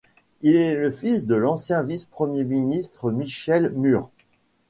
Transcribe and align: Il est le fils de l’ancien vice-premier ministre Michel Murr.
Il 0.41 0.55
est 0.55 0.73
le 0.73 0.89
fils 0.89 1.27
de 1.27 1.35
l’ancien 1.35 1.83
vice-premier 1.83 2.43
ministre 2.43 3.11
Michel 3.11 3.71
Murr. 3.75 4.09